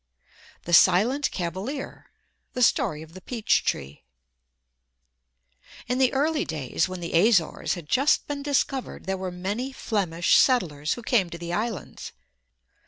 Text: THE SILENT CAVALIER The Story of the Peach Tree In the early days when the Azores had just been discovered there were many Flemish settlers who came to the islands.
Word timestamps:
THE 0.63 0.73
SILENT 0.73 1.29
CAVALIER 1.29 2.07
The 2.53 2.63
Story 2.63 3.03
of 3.03 3.13
the 3.13 3.21
Peach 3.21 3.63
Tree 3.63 4.01
In 5.87 5.99
the 5.99 6.11
early 6.11 6.43
days 6.43 6.89
when 6.89 7.01
the 7.01 7.13
Azores 7.13 7.75
had 7.75 7.87
just 7.87 8.25
been 8.25 8.41
discovered 8.41 9.05
there 9.05 9.15
were 9.15 9.29
many 9.29 9.71
Flemish 9.71 10.37
settlers 10.37 10.93
who 10.93 11.03
came 11.03 11.29
to 11.29 11.37
the 11.37 11.53
islands. 11.53 12.13